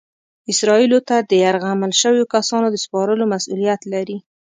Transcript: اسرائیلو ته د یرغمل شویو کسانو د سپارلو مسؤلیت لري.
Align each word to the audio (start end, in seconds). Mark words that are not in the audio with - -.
اسرائیلو 0.51 0.99
ته 1.07 1.15
د 1.29 1.31
یرغمل 1.43 1.91
شویو 2.01 2.29
کسانو 2.33 2.67
د 2.71 2.75
سپارلو 2.85 3.25
مسؤلیت 3.33 3.81
لري. 3.93 4.17